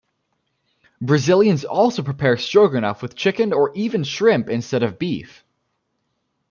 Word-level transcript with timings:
Brazilians 0.99 1.63
also 1.63 2.01
prepare 2.01 2.35
Stroganoff 2.35 3.03
with 3.03 3.13
chicken 3.15 3.53
or 3.53 3.71
even 3.75 4.03
shrimp 4.03 4.49
instead 4.49 4.81
of 4.81 4.97
beef. 4.97 5.43